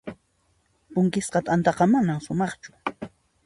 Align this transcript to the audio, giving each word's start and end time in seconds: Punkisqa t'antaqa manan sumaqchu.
Punkisqa 0.93 1.39
t'antaqa 1.45 1.85
manan 1.93 2.19
sumaqchu. 2.25 2.71